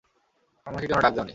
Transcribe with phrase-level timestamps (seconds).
[0.67, 1.29] আমাকে কেন ডাক দেওনি?